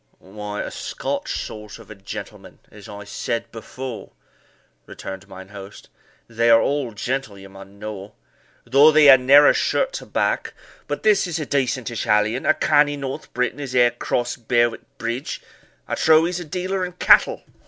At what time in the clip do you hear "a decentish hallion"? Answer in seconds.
11.39-12.47